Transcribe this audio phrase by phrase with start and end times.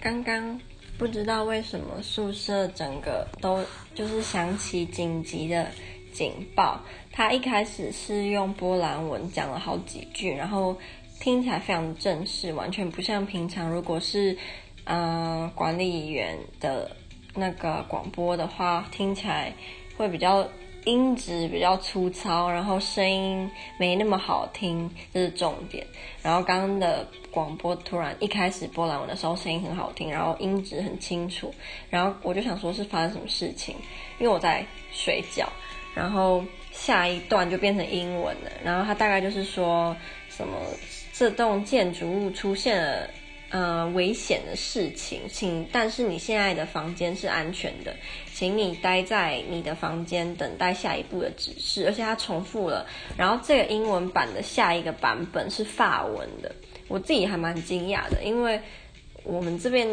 [0.00, 0.60] 刚刚
[0.96, 3.64] 不知道为什么宿舍整个都
[3.94, 5.68] 就是响起紧急的
[6.12, 6.80] 警报。
[7.12, 10.76] 他一开始是用波兰文讲了好几句，然后
[11.20, 14.36] 听起来非常正式，完全不像平常如果是
[14.84, 16.90] 嗯、管理员的
[17.34, 19.52] 那个广播的话，听起来
[19.96, 20.48] 会比较。
[20.88, 25.86] 音质比较粗糙，然后声音没那么好听，这是重点。
[26.22, 31.54] 然后刚刚的广播突然一开始波兰文的时候声音很好听，然后音质很清楚，
[31.90, 33.74] 然后我就想说是发生什么事情，
[34.18, 35.46] 因为我在睡觉，
[35.94, 39.94] 然后下一段就变成英文了，然后它大概就是说
[40.30, 40.54] 什么
[41.12, 43.10] 这栋建筑物出现了。
[43.50, 47.96] 呃，危险的事情，请，但是你现在的房间是安全的，
[48.34, 51.86] 请你待在你的房间等待下一步的指示。
[51.86, 56.54] 而且它重复了，然后这个英文版的下一个版本是法文的，
[56.88, 58.60] 我自己还蛮惊讶的，因为
[59.24, 59.88] 我们这边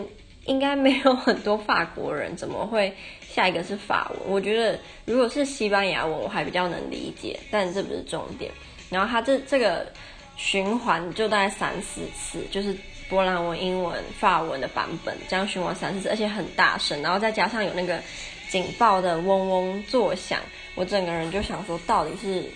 [0.48, 4.33] 应该没有很多法国人，怎么会下一个是法文？
[4.33, 8.52] 我觉得如果是西班牙文，我还比较能理解，但这不是重点。
[8.89, 9.88] 然后它这这个
[10.36, 12.76] 循环就大概三四次，就是。
[13.08, 18.02] 波兰文、英文、法文的版本，这样循环三次，而且很大声，然后再加上有那个
[18.50, 20.39] 警报的嗡嗡作响，
[20.73, 22.50] 我整个人就想说，到底是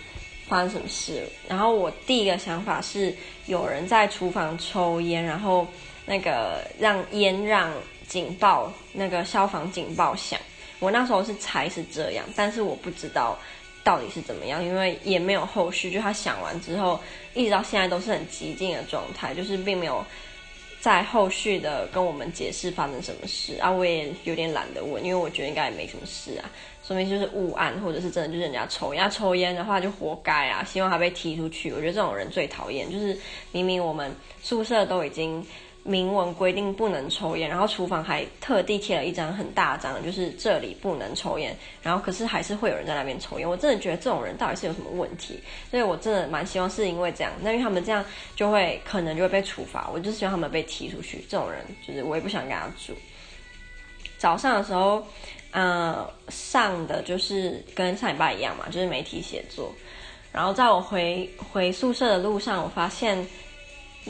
[0.48, 1.22] 发生什么事？
[1.48, 3.14] 然后我第一个想法是
[3.46, 5.64] 有人在厨房抽烟，然后
[6.04, 7.72] 那个让烟让
[8.08, 10.40] 警报那个消防警报响。
[10.80, 13.38] 我那时候是猜是这样，但是我不知道
[13.84, 17.00] 到底是怎么样，因为也没有后续，就他响完之后，
[17.34, 20.04] 一直到现在都是很寂静的状态，就是并没有。
[20.80, 26.50] 在后续的跟我们解释发生什么事啊，我也有点懒得问，因为我觉得应该也没什么事啊，
[26.82, 31.70] 说明就是误案，或者是真的就是人家抽烟，抽烟的话就活该啊，希望他被踢出去。
[31.72, 33.16] 我觉得这种人最讨厌，就是
[33.52, 34.10] 明明我们
[34.42, 35.46] 宿舍都已经。
[35.82, 43.48] 明文规定不能抽烟，然后厨房还特地贴了一张很大张，就是这里不能抽烟，然后可是还是会有人在那边抽烟。
[43.48, 45.40] 我真的觉得这种人到底是有什么问题？
[45.70, 48.04] 所以我真的蛮希望是因为这样，那因为他们这样
[48.36, 49.88] 就会可能就会被处罚。
[49.92, 51.24] 我就希望他们被踢出去。
[51.28, 52.94] 这种人就是我也不想跟他住。
[54.18, 55.02] 早上的时候，
[55.50, 59.72] 呃，上的就是跟上礼拜一样嘛，就是媒体写作。
[60.30, 63.26] 然后在我回回宿舍的路上，我发现。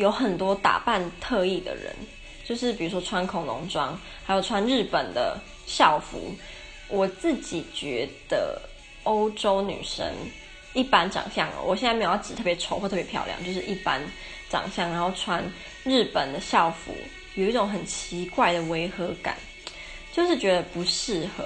[0.00, 1.94] 有很多打扮特异的人，
[2.42, 6.34] 就是比如说穿恐龙装，还有穿日本的校服。
[6.88, 8.58] 我自己觉得
[9.02, 10.10] 欧洲女生
[10.72, 14.00] 一般长相，我现在没有要指特别丑或特别漂亮，就是一般
[14.48, 15.44] 长相，然后穿
[15.84, 16.94] 日本的校服，
[17.34, 19.36] 有一种很奇怪的违和感，
[20.12, 21.44] 就是觉得不适合。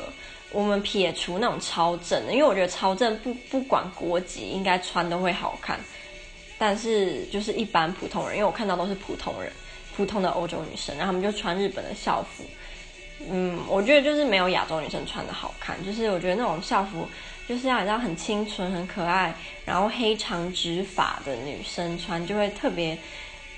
[0.52, 5.80] 我们撇除那种超正的，因为我觉得超正不不管国籍，应该穿都会好看。
[6.66, 9.52] 但是就是一般普通人，因为我看到都是普通人，
[9.94, 12.42] 普通的欧洲女生，然后他们就穿日本的校服。
[13.30, 15.76] 嗯，我觉得就是没有亚洲女生穿的好看。
[15.84, 17.06] 就是我觉得那种校服
[17.46, 19.34] 就是要你知道很清纯、很可爱，
[19.66, 22.96] 然后黑长直发的女生穿就会特别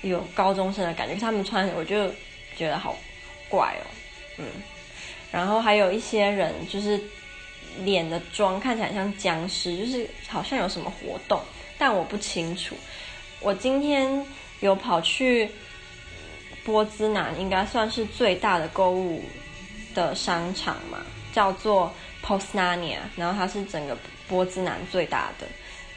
[0.01, 1.15] 有高中生的感觉。
[1.15, 2.09] 他们穿我就
[2.57, 2.93] 觉得好
[3.47, 3.87] 怪哦。
[4.39, 4.45] 嗯，
[5.31, 7.01] 然后还有一些人就是
[7.85, 11.39] 脸的妆看起来像僵尸，就是好像有什么活动。
[11.79, 12.75] 但我不清楚。
[13.47, 14.25] 我今天
[14.59, 15.49] 有跑去
[16.65, 19.23] 波兹南，应该算是最大的购物
[19.95, 20.97] 的商场嘛，
[21.31, 21.89] 叫做
[22.21, 23.95] Posnania，然后它是整个
[24.27, 25.47] 波兹南最大的。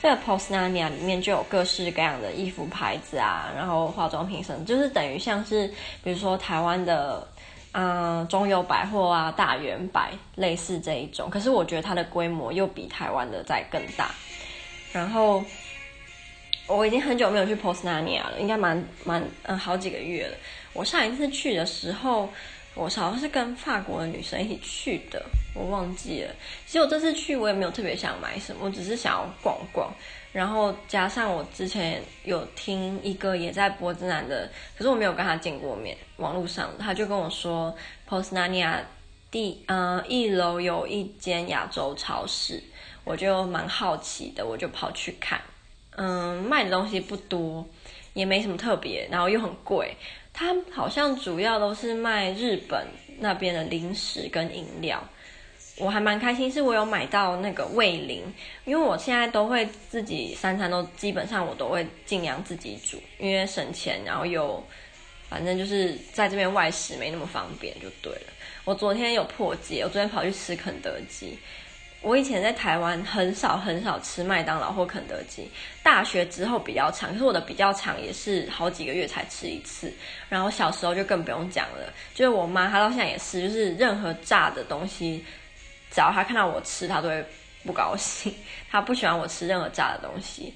[0.01, 5.67] 这个 Posnania 里面就有各式各样的衣服牌子啊，然后化妆品什么，就是等于像是
[6.05, 7.27] 比如说台湾的
[7.73, 11.29] 嗯中友百货啊、大远百类似这一种。
[11.29, 14.15] 可是我觉得它的规模又比台湾的再更大，
[14.93, 15.43] 然后。
[16.77, 20.37] 我已经很久没有去 Poznania 了，应该蛮蛮嗯好几个月了。
[20.73, 22.29] 我上一次去的时候，
[22.75, 25.21] 我好像是跟法国的女生一起去的，
[25.55, 26.33] 我忘记了。
[26.67, 29.93] 其实我这次去我也没有特别想买什么，我只是想要逛逛。
[30.33, 34.49] 然后加上我之前有听一个也在波兹南的，
[34.79, 37.75] 可是我没有跟他见过面，网络上他就跟我说
[38.09, 38.79] Poznania
[39.29, 42.63] 第嗯一楼有一间亚洲超市，
[43.03, 45.41] 我就蛮好奇的，我就跑去看。
[45.97, 47.67] 嗯，卖的东西不多，
[48.15, 49.97] 也没什么特别，然后又很贵。
[50.33, 52.87] 它好像主要都是卖日本
[53.19, 55.03] 那边的零食跟饮料。
[55.77, 58.23] 我还蛮开心，是我有买到那个味淋，
[58.67, 64.63] 因为我现在都会自己三餐都基本上我都会尽量自己煮，因为省钱，然后又
[65.29, 68.33] 反正就是在这边外食没那么方便就对了。
[68.65, 71.39] 我昨天有破戒，我昨天跑去吃肯德基。
[72.03, 75.47] 我以前在台湾很少很少吃麦当劳或肯德基，
[75.83, 79.93] 大学之后比较长，可是我的比较长也是好几个月才吃一次。
[80.29, 85.23] 然后小时候就更不用讲了，就是我妈她到现在也是，就是任何炸的东西，
[85.91, 87.23] 只要她看到我吃，她都会
[87.65, 88.35] 不高兴，
[88.71, 90.55] 她不喜欢我吃任何炸的东西。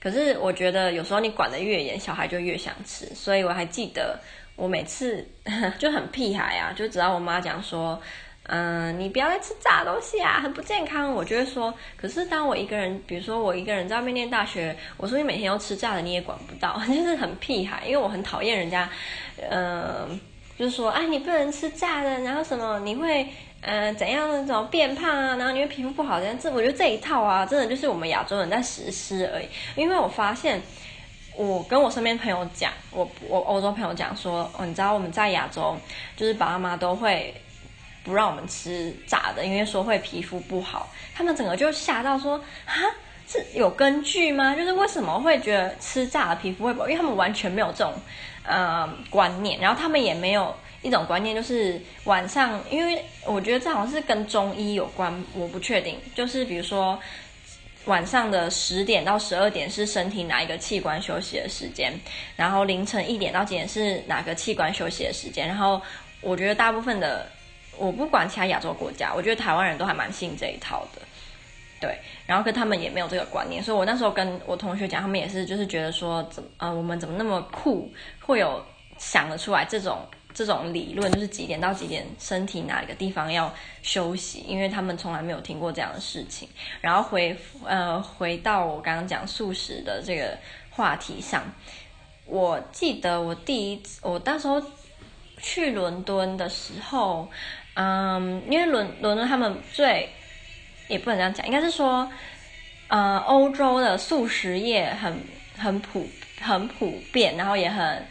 [0.00, 3.04] 可是我觉得有时候你管得越严，小孩就越想吃。
[3.16, 4.16] 所以我还记得
[4.54, 5.26] 我每次
[5.76, 8.00] 就很屁孩啊，就只要我妈讲说。
[8.50, 11.12] 嗯，你不要再吃炸东西啊，很不健康。
[11.12, 17.82] 我就会说，可是当我一个人，比如说我一个人在外面念大学，我说你每天都吃炸的，你也管不到， 就是很屁孩。
[17.84, 18.88] 因为我很讨厌人家，
[19.50, 20.18] 嗯，
[20.58, 23.28] 就是说，哎，你不能吃炸的，然后什么你会，
[23.60, 26.38] 嗯，怎样那种变胖啊，然后你会皮肤不好这样。
[26.38, 29.46] 这我觉得这一套啊，真的就是我们亚洲人在实施而已。
[29.76, 30.58] 因为我发现，
[31.36, 35.76] 我跟我身边朋友讲，我我欧洲朋友讲说，哦，你知道我们在亚洲，
[36.16, 37.34] 就是爸妈都会。
[38.04, 40.90] 不让我们吃炸的，因为说会皮肤不好。
[41.14, 42.72] 他们整个就吓到说：“啊，
[43.26, 44.54] 是有根据吗？
[44.54, 46.88] 就是为什么会觉得吃炸的皮肤会不好？
[46.88, 47.92] 因为他们完全没有这种
[48.44, 55.98] 呃观念，然后他们也没有一种观念，就是晚上，因为我觉得这好像是跟中医有关，我不确定。
[56.14, 56.98] 就是比如说
[57.86, 61.92] 晚上的十点到十二点是身体哪一个器官休息的时间，
[62.36, 65.48] 然后凌晨一点到几点是哪个器官休息的时间。
[65.48, 65.82] 然后
[66.20, 67.28] 我觉得大部分的。
[67.78, 71.00] 我不管其他亚洲国家，我觉得台湾人都还蛮信这一套的，
[71.80, 71.98] 对。
[72.26, 77.90] 然后跟他们也没有这个观念，所以我那时候跟我同学讲，他们也是就是觉得说，怎么呃，我们怎么那么酷，
[78.20, 78.62] 会有
[78.98, 86.46] 想得出来这种这种理论，就是几点到几点身体哪个地方要休息，因为他们从来没有听过这样的事情。
[86.82, 87.34] 然后回
[87.64, 90.36] 呃回到我刚刚讲素食的这个
[90.68, 91.42] 话题上，
[92.26, 94.62] 我记得我第一次我那时候
[95.38, 97.26] 去伦敦的时候。
[97.80, 100.08] 嗯，因为伦伦敦他们最
[100.88, 102.10] 也不能这样讲，应该是说，
[102.88, 105.16] 呃，欧洲的素食业很
[105.56, 106.04] 很普
[106.40, 108.04] 很普遍，然后也很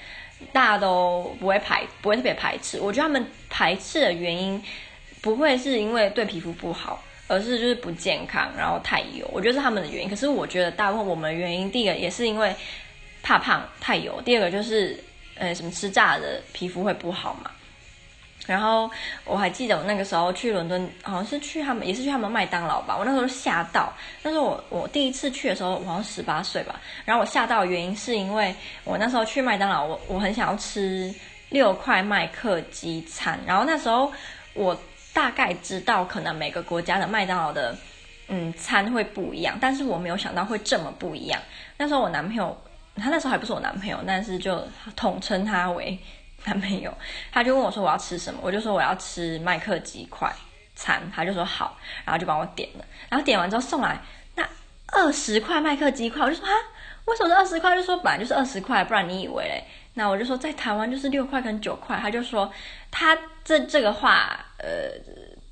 [0.53, 2.79] 大家都不会排不会特别排斥。
[2.79, 4.63] 我觉得他们排斥的原因
[5.21, 9.29] 不会是因为对皮肤不好，而是就是不健康，然后太油。
[9.33, 10.09] 我觉得是他们的原因。
[10.09, 12.55] 可是我觉得大部分我们的原因，第一个也是因为
[13.21, 14.97] 怕胖太油，第二个就是
[15.35, 17.51] 呃什么吃炸的皮肤会不好嘛。
[18.47, 18.89] 然后
[19.25, 22.95] 我还记得我那个时候去伦敦，好像是去他们，也是去他们麦当劳吧。
[22.97, 26.79] 我那时候吓到，那是我我第一次去的时候，我好像十八岁吧。
[27.03, 28.55] 然后我吓到的原因是因为
[28.85, 31.13] 我那时候去麦当劳，我我很想要吃
[31.49, 33.37] 六块麦克鸡餐。
[33.45, 34.11] 然后那时候
[34.53, 34.75] 我
[35.13, 37.75] 大概知道，可能每个国家的麦当劳的
[38.29, 41.41] 嗯餐会不一样，但是我没有想到会这么不一样。
[41.77, 42.57] 那时候我男朋友，
[42.95, 44.65] 他那时候还不是我男朋友，但是就
[44.95, 45.99] 统称他为。
[46.47, 46.91] 男朋友，
[47.31, 50.33] 他就问我说我要吃什么，我就说我要吃麦克鸡块
[50.75, 53.99] 餐，他就说好，然后就帮我点了，然后点完之后送来
[54.35, 54.47] 那
[54.93, 56.51] 二十块麦克鸡块，我就说啊，
[57.05, 57.75] 为什么是二十块？
[57.75, 59.63] 就说本来就是二十块，不然你以为嘞？
[59.95, 62.49] 那我就说在台湾就是六块跟九块，他就说
[62.89, 64.67] 他这这个话呃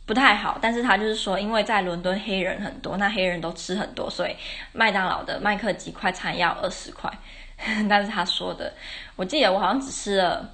[0.06, 4.36] 不太好，但是他就是说因为在伦敦黑人很多，那黑人都吃很多，所以
[4.72, 7.12] 麦当劳的麦克鸡块餐要二十块，
[7.90, 8.72] 但是他说的，
[9.16, 10.50] 我记得我好像只吃了。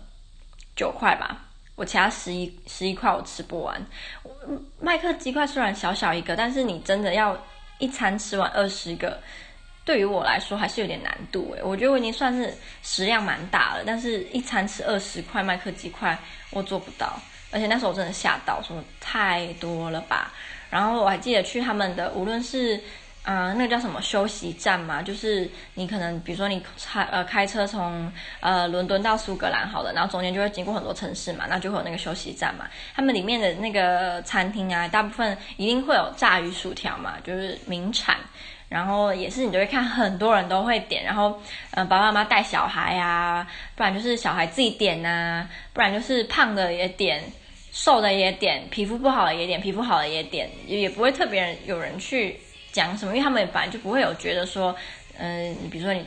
[0.82, 1.38] 九块吧，
[1.76, 3.80] 我其他十一十一块我吃不完。
[4.80, 7.38] 麦克鸡块虽然小小一个，但是你真的要
[7.78, 9.22] 一餐吃完二十个，
[9.86, 11.62] 对于我来说还是有点难度诶。
[11.62, 12.52] 我觉得我已经算是
[12.82, 16.18] 食量蛮大了，但是一餐吃二十块麦克鸡块
[16.50, 20.34] 我做不到，而且那时候我真的吓到，说太多了吧。
[20.72, 22.82] 然后我还记得去他们的，无论是。
[23.24, 25.02] 啊、那个叫什么休息站嘛？
[25.02, 32.66] 就是你可能，比如说你开呃开车从呃伦敦到苏格兰好了，然后中间就会经过很多城市嘛，那就会有那个休息站嘛。
[32.96, 38.18] 他们里面的那个餐厅啊，大部分一定会有炸鱼薯条嘛，就是名产。
[38.68, 41.40] 然后也是你就会看很多人都会点，然后
[41.72, 47.22] 呃爸爸妈妈带小孩啊，不然就是小孩自己点呐、不然就是胖的也点，
[47.72, 52.40] 瘦的也点，皮肤不好的也点，皮肤好的也点，也不会特别有人去。
[52.72, 53.12] 讲什么？
[53.12, 54.76] 因为他们本来就不会有觉得说，
[55.18, 56.06] 嗯、你比如说你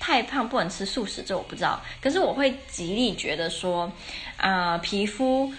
[0.00, 1.82] 太胖不能吃素食，这我不知道。
[2.00, 3.92] 可是我会极力觉得说，
[4.36, 5.52] 啊、皮肤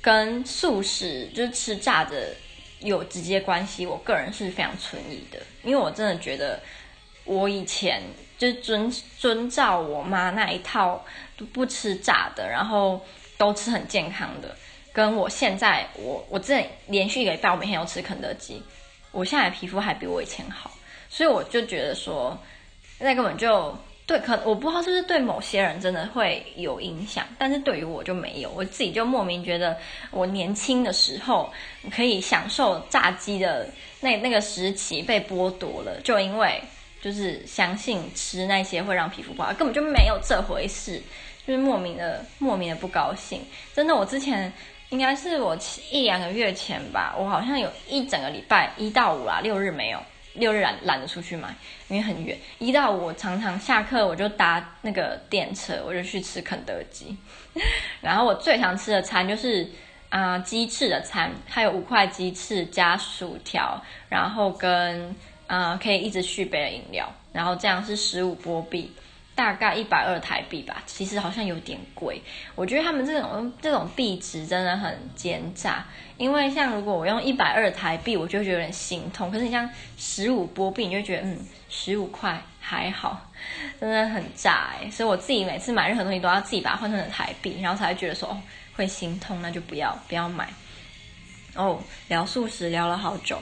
[0.00, 2.34] 跟素食就是吃炸的
[2.80, 3.84] 有直接关系。
[3.84, 6.60] 我个人是非常存疑的，因为我真的觉得
[7.24, 8.02] 我以前
[8.38, 11.04] 就是遵遵照我妈那一套，
[11.52, 13.04] 不吃炸的，然后
[13.36, 14.56] 都吃很健康的，
[14.92, 18.62] 跟我现在我我真的连续一个礼拜我每天都吃肯德基。
[19.16, 20.70] 我现在皮肤还比我以前好，
[21.08, 22.38] 所以我就觉得说，
[22.98, 23.74] 那根本就
[24.06, 28.50] 对，可我不知道是不是对某些人真的会有影响，但是对于我就没有。
[28.50, 29.76] 我自己就莫名觉得，
[30.10, 31.50] 我年轻的时候
[31.90, 33.66] 可以享受炸鸡的
[34.00, 36.62] 那那个时期被剥夺了，就因为
[37.00, 41.02] 就是相信吃那些会让皮肤不好，根本就没有这回事，
[41.46, 43.40] 就是莫名的莫名的不高兴。
[43.74, 44.52] 真的，我之前
[44.90, 45.56] 应该是我
[45.90, 50.00] 一两个月前吧，我好像有一整个礼拜一到五啦，六日没有。
[50.38, 51.48] 六日懒懒得出去买，
[51.88, 52.36] 因为很远。
[52.58, 57.16] 一到五常常下课我就搭那个电车，我就去吃肯德基。
[58.02, 59.66] 然后我最常吃的餐就是
[60.10, 65.16] 啊、呃、鸡翅的餐，还有五块鸡翅加薯条，然后跟
[65.46, 68.92] 啊、可以一直续杯的饮料，然后这样是十五波币。
[69.36, 72.20] 大概一百二台币吧，其实好像有点贵。
[72.54, 75.84] 我觉得他们这种这种币值真的很奸诈，
[76.16, 79.30] 因为像如果我用一百二台币，我就觉得有点心痛。
[79.30, 81.38] 可是你像十五波币，你就觉得嗯，
[81.68, 83.30] 十五块还好，
[83.78, 84.90] 真的很炸哎。
[84.90, 88.40] 所以我自己每次买任何东西都要自己把它换成台币，然后才会觉得说哦
[88.74, 90.48] 会心痛，那就不要不要买。
[91.54, 91.78] 哦，
[92.08, 93.38] 聊素食聊了好久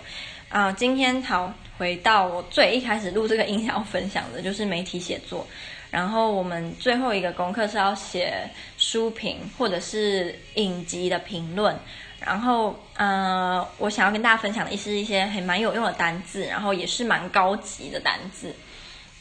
[0.48, 5.46] 啊，今天好回到我最一开始录这个音想分享的就是媒体写作。
[5.94, 11.72] 然后我们最后一个功课是要写书评或者是影集的评论。
[12.18, 18.52] 然后，呃，我想要跟大家分享的是一些还蛮有用的单字，然后也是蛮高级的单字。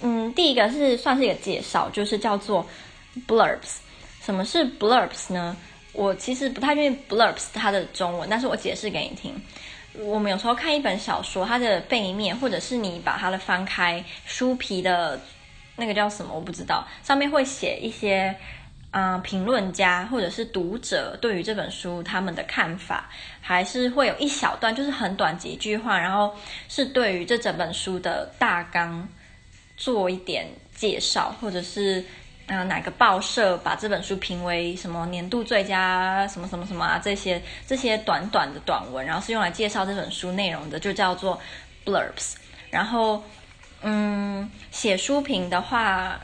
[0.01, 2.65] 嗯，第一个是算是一个介绍，就是叫做
[3.27, 3.77] blurbs。
[4.25, 5.55] 什么是 blurbs 呢？
[5.91, 9.39] 我其实不太确定 blurbs 它的中文，但是我解释给你听。
[10.07, 15.21] 我们有时候看一本小说，它的背面，或者是你把它的翻开书皮的。
[15.75, 16.33] 那个叫什么？
[16.33, 16.87] 我不知道。
[17.03, 18.35] 上面会写一些，
[18.91, 23.09] 啊、评论家或者是读者对于这本书他们的看法，
[23.41, 26.35] 还是会有一小段，就是很短几句话，然后
[26.69, 29.07] 是对于这整本书的大纲
[29.75, 32.05] 做一点介绍，或者是，
[32.45, 41.41] 啊、哪个报社把这本书评为什么年度最佳什么什么什么啊，这些这些短短的短文，然后是用来介绍这本书内容的，就叫做
[41.83, 42.35] blurbs，
[42.69, 43.23] 然后。
[43.83, 46.19] 嗯，写书评的话，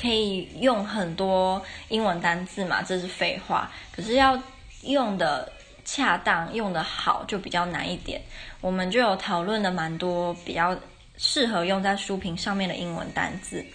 [0.00, 3.70] 可以用很多英文单字嘛，这是废话。
[3.92, 4.40] 可是要
[4.82, 5.52] 用的
[5.84, 8.22] 恰当、用的好，就比较难一点。
[8.60, 10.78] 我们就有讨论了蛮多比较
[11.16, 13.66] 适合用在书评上面的英文单字。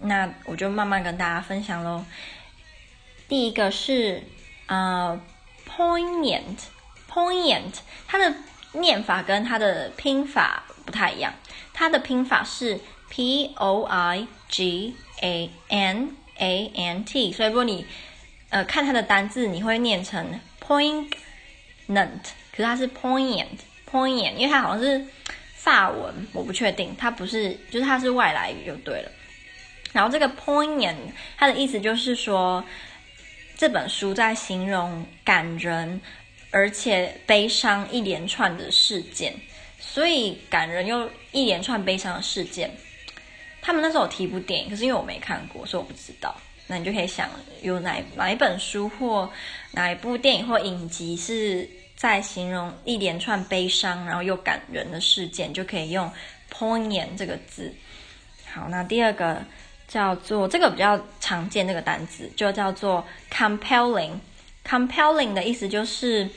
[0.00, 2.04] 那我就慢慢跟大家分享喽。
[3.26, 4.22] 第一个是
[4.66, 5.18] 呃
[5.66, 8.34] ，poignant，poignant，它的
[8.72, 11.32] 念法跟它的拼法不太一样。
[11.78, 17.86] 它的拼法是 P O I G A N A N T，所以如果你
[18.48, 21.06] 呃看它的单字，你会念成 poignant，
[22.50, 25.04] 可是它是 poignant，poignant，因为它好像是
[25.54, 29.12] 法文，我不确定，它不是，就是它是外来语就对了。
[29.92, 30.96] 然后这个 poignant，
[31.36, 32.64] 它的意思就是说，
[33.56, 36.00] 这本书在形容感人
[36.50, 39.32] 而且悲伤一连串的事件。
[39.90, 42.70] 所以感人又一连串悲伤的事件，
[43.62, 46.34] 他们那时候有提一部电影，可是因为我没看过，所以我不知道。
[46.66, 47.28] 那你就可以想，
[47.62, 49.28] 有哪哪一本书或
[49.72, 56.12] 哪一部电影或影集是在形容一连串悲伤然后又感人的事件，就可以用
[56.52, 57.74] poignant 这个字。
[58.52, 59.42] 好，那第二个
[59.88, 64.12] 叫做这个比较常见这个单词，就叫做 compelling。
[64.64, 66.28] compelling 的意思就是，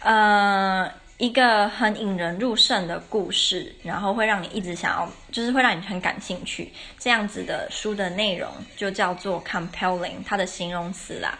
[0.00, 0.92] 呃。
[1.20, 11.38] 一个很引人入胜的故事，然后会让你一直想要，就是会让你很感兴趣，这样子的书的内容就叫做 compelling，它的形容词啦。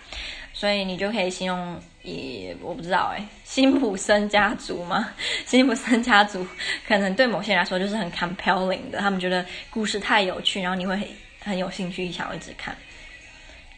[0.52, 5.08] 所以你就可以形容，也我不知道哎，辛普森家族吗？
[5.46, 6.46] 辛普森家族
[6.86, 11.08] 可能对某些人来说就是很 compelling 的，他们觉得故事太有趣，然后你会很
[11.42, 12.76] 很有兴趣，想要一直看。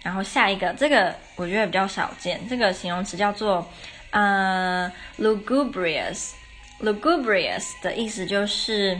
[0.02, 3.64] 然后下一个，这个我觉得比较少见，这个形容词叫做。
[4.12, 8.98] 呃、uh，lugubrious，lugubrious 的意思就是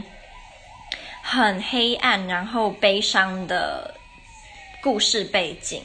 [1.23, 3.95] 很黑暗，然后悲伤的
[4.81, 5.81] 故事背景。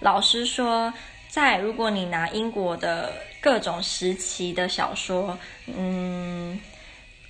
[0.00, 0.92] 老师说，
[1.28, 3.10] 在如果你拿英国的
[3.40, 6.60] 各种时期的小说，嗯。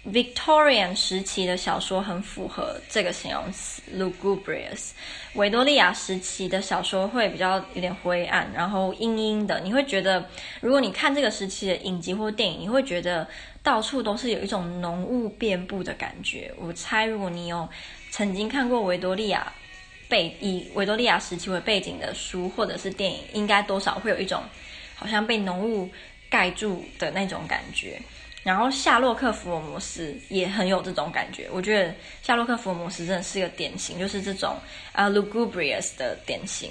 [0.04, 4.90] Victorian 时期的小说很符合这个形容词，lugubrious。
[5.34, 9.60] 维多利亚时期的小说会比较有点灰暗，然后阴阴的。
[9.60, 10.28] 你会觉得，
[10.60, 13.24] 如果你看这个时期的影集或电影，你会觉得
[13.62, 16.52] 到处都是有一种浓雾遍布的感觉。
[16.58, 17.68] 我猜，如果你有
[18.10, 19.52] 曾经看过维多利亚
[20.08, 24.42] 背以维多利亚时期为背景的书或者是电影，应该多少会有一种
[24.96, 25.88] 好像被浓雾
[26.28, 28.02] 盖住的那种感觉。
[28.42, 34.56] 然后夏洛克·福尔摩斯也很有这种感觉，我觉得夏洛克·福尔摩斯真的是个典型，就是这种
[34.92, 36.70] 啊、uh, lugubrious 的典型。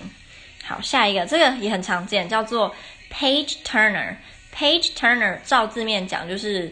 [0.64, 2.76] 好，下一个这个也很常见，叫做
[3.12, 4.16] page turner。
[4.54, 6.70] page turner 照字面讲就是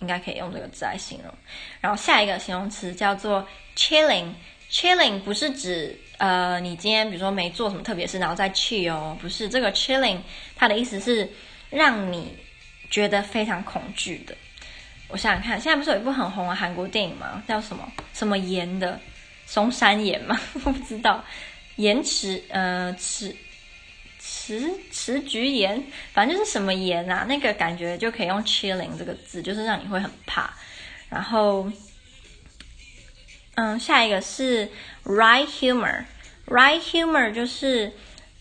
[0.00, 1.32] 应该可以用这个字来形容。
[1.80, 10.18] 然后下一个形容词叫做 chilling，chilling 不是指呃你今天比如说没做什么特别事，然后再 chill 哦，不是这个 chilling，
[10.56, 11.30] 它的意思是
[11.68, 12.34] 让你
[12.88, 14.34] 觉得非常恐惧的。
[15.14, 17.40] 我想想看，现在不是有一部很红的韩国电影吗？
[17.46, 18.98] 叫什么什么岩的
[19.46, 20.36] 松山岩吗？
[20.64, 21.24] 我不知道，
[21.76, 23.32] 岩池呃池
[24.18, 25.80] 池池菊岩，
[26.12, 27.24] 反正就是什么岩啊？
[27.28, 30.52] 那个感觉就可以用 chilling 这个字，就是让你会很怕。
[31.08, 31.70] 然后，
[33.54, 34.68] 嗯，下一个是
[35.04, 37.92] right humor，right humor 就是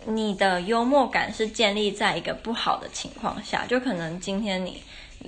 [0.07, 4.81] 你的幽默感是建立在一个不好的情况下，就可能今天你。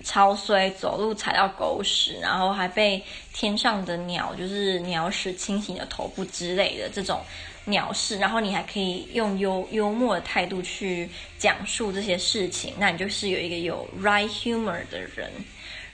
[0.04, 7.24] 超衰，走路踩到狗屎，然后还被天上的鸟，就是鸟屎侵袭你的头部之类的这种
[7.66, 15.32] 鸟事，然后你还可以用幽幽默的态度去讲述这些事情，那你就是有一个有 right humor 的人。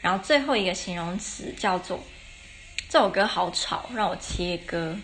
[0.01, 2.03] 然后最后一个形容词叫做，
[2.89, 4.97] 这首歌好吵，让我切歌。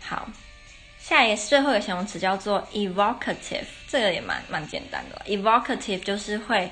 [0.00, 0.28] 好。
[1.12, 5.22] 下一个最后一个形容词叫做 evocative，这个也蛮蛮简单的。
[5.26, 6.70] evocative 就是会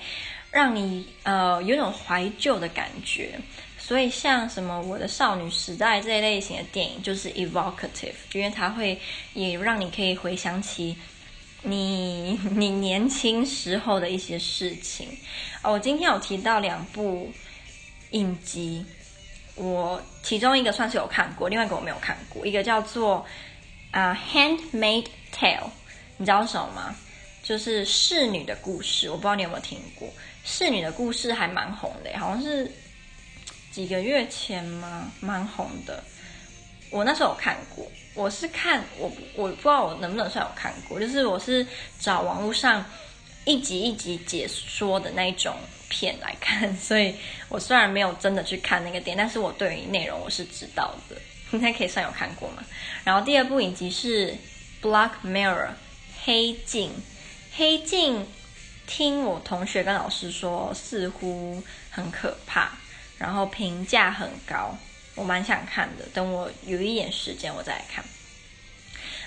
[0.50, 3.38] 让你呃有种怀旧的感觉，
[3.76, 8.99] 所以像什么我的少女时代这一类型的电影就是 evocative，因为它会
[9.34, 10.97] 也让你可以回想起
[11.62, 15.06] 你你年轻时候的一些事情。
[15.62, 17.30] 哦，我今天有提到两部
[18.12, 18.86] 影集，
[19.56, 23.26] 我其中一个算是有看过，另外一个我没有看过，一个叫做。
[23.91, 25.59] 啊，《，handmade Tale》，
[26.17, 26.97] 你知道什么吗？
[27.43, 29.11] 就是侍女的故事。
[29.11, 30.09] 我不知道你有没有听过，
[30.45, 32.71] 侍女的故事还蛮红的，好像是
[33.73, 35.11] 几个月前吗？
[35.21, 36.05] 蛮红的。
[36.91, 41.67] 我那时候有看过，我是看我我不知道我能不能算有看过，就是我是
[41.99, 42.85] 找网络上
[43.45, 45.57] 一集一集解说的那种
[45.89, 47.15] 片来看，所以
[47.49, 51.17] 我虽然没有真的去看那个电影，但是我对于内容我是知道的。
[51.52, 52.65] 应该可以算有看过嘛。
[53.04, 54.32] 然后第二部影集是
[54.82, 55.69] 《Black Mirror》
[56.25, 56.93] 黑镜，
[57.56, 58.26] 黑镜
[58.86, 62.73] 听我同学跟老师说似乎很可怕，
[63.19, 64.76] 然后评价很高，
[65.15, 66.04] 我蛮想看的。
[66.13, 68.04] 等我有一点时间我再来看。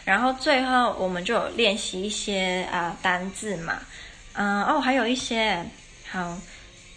[0.05, 3.81] 然后最后我们就有练习一些啊、单字嘛，
[4.33, 5.65] 嗯哦还有一些
[6.09, 6.37] 好，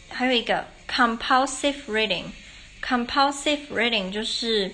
[0.08, 4.72] 还有一个 compulsive reading，compulsive reading 就是。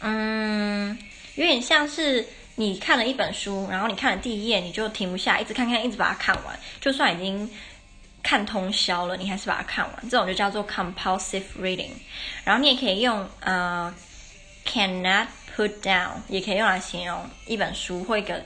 [0.00, 0.96] 嗯，
[1.34, 6.58] 有点像是你看了一本书，然后你看了第一页，你就停不下，一直看看，一直把它看完。
[6.80, 7.50] 就算已经
[8.22, 9.98] 看通宵了，你还是把它看完。
[10.08, 11.90] 这种就叫做 compulsive reading。
[12.44, 13.92] 然后你也可以用呃
[14.64, 18.44] cannot put down，也可以用来形容一本书或一个，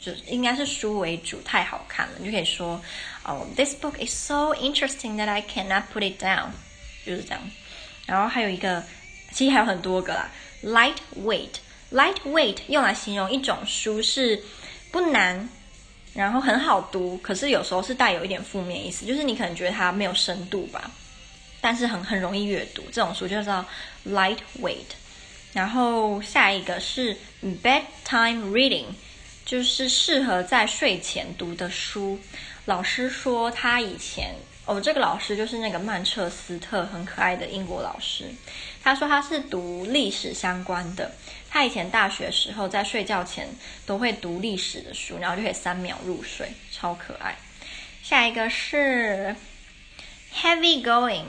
[0.00, 2.80] 就应该是书为主，太好看了，你就可以说
[3.24, 6.48] 哦，this book is so interesting that I cannot put it down，
[7.04, 7.40] 就是这样。
[8.06, 8.82] 然后还有一个，
[9.32, 10.30] 其实还有很多个啦。
[10.62, 14.42] Lightweight，lightweight 用来形容一种书是
[14.90, 15.48] 不难，
[16.14, 20.90] 然后很好读，可是有时候是带有一点负面意思，就是你可能觉得它没有深度吧，
[21.60, 23.64] 但是很很容易阅读，这种书就叫
[24.06, 24.96] lightweight。
[25.52, 27.16] 然后下一个是
[27.62, 28.86] bedtime reading，
[29.44, 32.18] 就是适合在睡前读的书。
[32.64, 34.34] 老师说他以前。
[34.68, 38.26] 哦，这个老师就是那个曼彻斯特很可爱的英国老师。
[38.82, 41.10] 他说他是读历史相关的。
[41.48, 43.48] 他以前大学时候在睡觉前
[43.86, 47.34] 都会读历史的书，然后就可以三秒入睡，超可爱。
[48.02, 49.34] 下一个是
[50.34, 51.24] heavy going。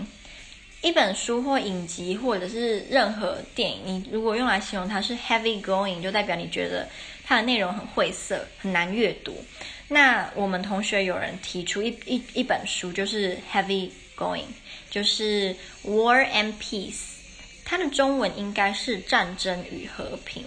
[0.81, 6.85] 一本书或影集，或者是任何电影，你如果用来形容它是 heavy going，就代表你觉得
[7.23, 9.41] 它的内容很晦涩，很难阅读。
[9.89, 14.45] 那我们同学有人提出一一一本书，就是 heavy going，
[14.89, 17.17] 就是 War and Peace，
[17.65, 20.45] 它的中文应该是战争与和平。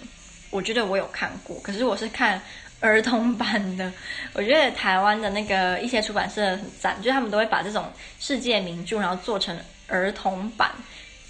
[0.49, 2.41] 我觉得我有看过，可是我是看
[2.79, 3.91] 儿童版的。
[4.33, 9.55] 我觉得台湾的那个一些出版社很赞，就是他们都会把这种世界名著，然后做成。
[9.87, 10.71] 儿童版，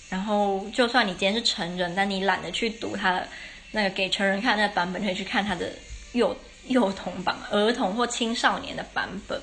[0.10, 3.28] 然后就算你今天是成人，但你懒得去读它的
[3.72, 5.70] 那个给成人看的那个版本，可以去看它的
[6.14, 6.34] 幼
[6.68, 9.42] 幼童版、儿童或青少年的版本，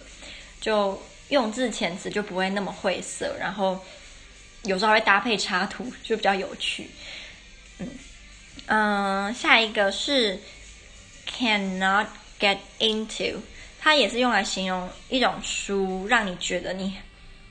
[0.61, 3.79] 就用字遣词就不会那么晦涩，然后
[4.63, 6.91] 有时候还会搭配插图，就比较有趣。
[7.79, 7.89] 嗯
[8.67, 10.39] 嗯、下一个是
[11.29, 12.07] cannot
[12.39, 13.37] get into，
[13.81, 16.97] 它也是用来形容一种书，让你觉得你。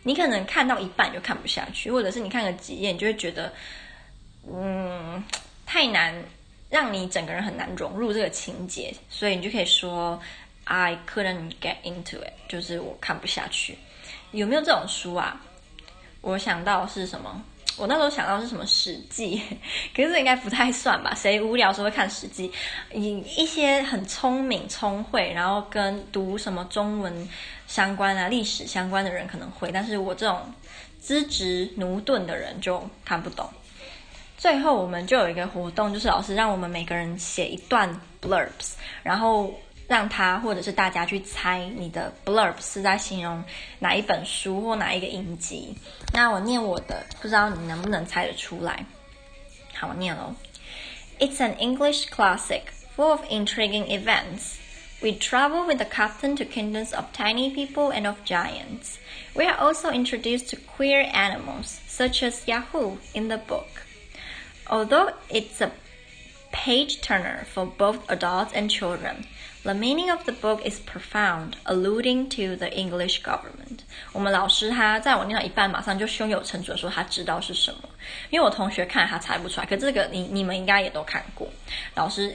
[0.03, 3.53] 你可能看到一半就看不下去，或者是你看个几页，你就会觉得，
[4.49, 5.21] 嗯，
[5.65, 6.15] 太难，
[6.69, 10.19] 让你整个人很难融入这个情节，所以你就可以说
[10.65, 13.77] I couldn't get into it，就是我看不下去。
[14.31, 15.41] 有没有这种书啊？
[16.21, 17.43] 我想到是什么？
[17.77, 19.37] 我那时候想到是什么《史记》，
[19.95, 21.15] 可是应该不太算吧？
[21.15, 22.49] 谁无聊时候会看《史记》？
[22.93, 27.27] 一一些很聪明、聪慧，然后跟读什么中文
[27.67, 30.53] 相关啊、历史相关的人可能会，但是我这种
[30.99, 33.49] 资质駑钝的人就看不懂。
[34.38, 39.52] 最后我们就有一个活动，就是老师让我们每个人写一段 blurbs，然后。
[39.86, 43.44] 让他或者是大家去猜你的 blurb 是在形容
[43.80, 45.76] 哪一本书或哪一个影集。
[46.10, 48.86] 那我念我的，不知道你能不能猜得出来？
[49.74, 50.34] 好，我念喽。
[51.18, 52.62] It's an English classic
[52.96, 54.54] full of intriguing events.
[55.02, 58.96] We travel with the captain to kingdoms of tiny people and of giants.
[59.34, 63.82] We are also introduced to queer animals, such as Yahoo in the book.
[64.69, 65.71] Although it's a
[66.51, 69.25] page turner for both adults and children.
[69.63, 73.79] The meaning of the book is profound, alluding to the English government.
[74.13, 77.89] 我们老师他在我念到一半，马上就胸有成竹的说他知道是什么，
[78.29, 81.51] 因为我同学看他猜不出来，可这个你你们应该也都看过。
[81.95, 82.33] 老师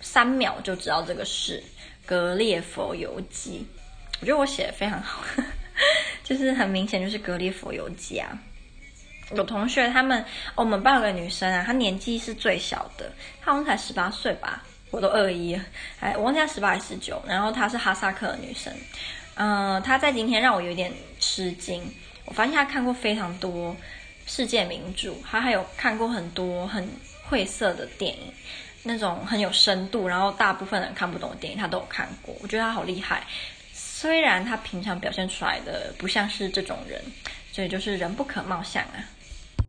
[0.00, 1.60] 三秒就知道这个是
[2.06, 3.66] 《格列佛游记》，
[4.20, 5.22] 我觉得我写的非常好，
[6.24, 8.38] 就是很明显就是《格列佛游记》啊。
[9.32, 13.10] 有同学他们，我们班有个女生啊，她年纪是最小的，
[13.40, 14.62] 她好像才十八岁吧。
[14.90, 15.58] 我都二一，
[15.98, 17.20] 哎，我忘记她十八还是十九。
[17.26, 18.72] 然后她是哈萨克的女生，
[19.34, 21.82] 嗯、她在今天让我有点吃惊。
[22.26, 23.74] 我发现她看过非常多
[24.26, 26.88] 世界名著，她还有看过很多很
[27.24, 28.32] 晦涩的电影，
[28.84, 32.36] 那种很有深度，然后大部分人看不懂的电影，她都有看过。
[32.40, 33.24] 我觉得她好厉害，
[33.72, 37.02] 虽然她平常表现出来的不像是这种人，
[37.50, 39.02] 所以就是人不可貌相啊。